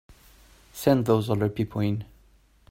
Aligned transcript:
Send 0.73 1.05
those 1.05 1.29
other 1.29 1.47
people 1.47 1.81
in. 1.81 2.05